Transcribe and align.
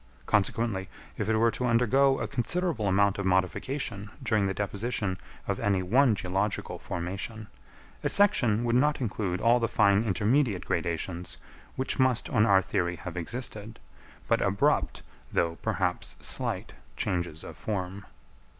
Consequently 0.25 0.89
if 1.15 1.29
it 1.29 1.37
were 1.37 1.51
to 1.51 1.67
undergo 1.67 2.17
a 2.17 2.27
considerable 2.27 2.87
amount 2.87 3.19
of 3.19 3.25
modification 3.27 4.07
during 4.23 4.47
the 4.47 4.53
deposition 4.55 5.19
of 5.47 5.59
any 5.59 5.83
one 5.83 6.15
geological 6.15 6.79
formation, 6.79 7.45
a 8.03 8.09
section 8.09 8.63
would 8.63 8.73
not 8.75 8.99
include 8.99 9.39
all 9.39 9.59
the 9.59 9.67
fine 9.67 10.03
intermediate 10.03 10.65
gradations 10.65 11.37
which 11.75 11.99
must 11.99 12.31
on 12.31 12.47
our 12.47 12.63
theory 12.63 12.95
have 12.95 13.15
existed, 13.15 13.79
but 14.27 14.41
abrupt, 14.41 15.03
though 15.31 15.59
perhaps 15.61 16.15
slight, 16.19 16.73
changes 16.97 17.43
of 17.43 17.55
form. 17.55 18.03